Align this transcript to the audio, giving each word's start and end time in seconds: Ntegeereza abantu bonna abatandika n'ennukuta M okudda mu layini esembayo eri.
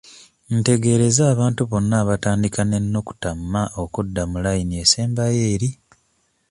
Ntegeereza 0.57 1.23
abantu 1.33 1.61
bonna 1.69 1.95
abatandika 2.03 2.61
n'ennukuta 2.65 3.29
M 3.51 3.53
okudda 3.83 4.21
mu 4.31 4.37
layini 4.43 4.75
esembayo 4.83 5.41
eri. 5.53 5.69